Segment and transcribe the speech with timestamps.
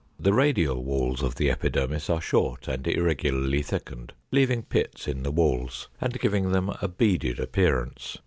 [0.19, 5.29] The radial walls of the epidermis are short and irregularly thickened, leaving pits in the
[5.29, 8.17] walls, and giving them a beaded appearance.